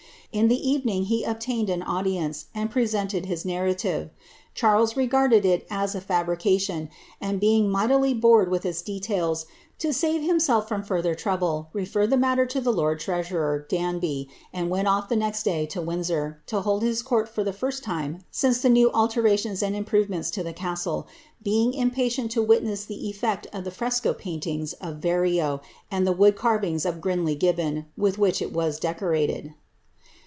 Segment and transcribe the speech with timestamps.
[0.33, 4.11] In the even g he obtained an audience, and presented his narrative.
[4.55, 6.87] Charle garded it as a fabrication,
[7.19, 9.45] and, being mightily bored with its details,
[9.77, 9.93] ti :we
[10.25, 15.09] hiraself from further trouble, referred the matter to the lord treasurei anby, and went off
[15.09, 18.69] the next day to Windsor,' to hold his court for the •St time since the
[18.69, 21.09] new alterations and improvements in the castle,
[21.43, 25.59] being ipatient to witness the efiect of the fresco paintings of Verrio
[25.91, 29.55] and the ood carvings of Grinling Gibbon, with which it was decorated.